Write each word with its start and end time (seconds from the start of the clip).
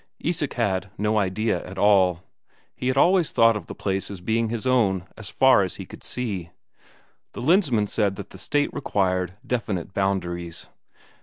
Isak 0.19 0.53
had 0.55 0.89
no 0.97 1.19
idea 1.19 1.63
at 1.63 1.77
all; 1.77 2.23
he 2.75 2.87
had 2.87 2.97
always 2.97 3.29
thought 3.29 3.55
of 3.55 3.67
the 3.67 3.75
place 3.75 4.09
as 4.09 4.19
being 4.19 4.49
his 4.49 4.65
own 4.65 5.05
as 5.15 5.29
far 5.29 5.61
as 5.61 5.75
he 5.75 5.85
could 5.85 6.01
see. 6.03 6.49
The 7.33 7.41
Lensmand 7.43 7.87
said 7.89 8.15
that 8.15 8.31
the 8.31 8.39
State 8.39 8.73
required 8.73 9.37
definite 9.45 9.93
boundaries. 9.93 10.65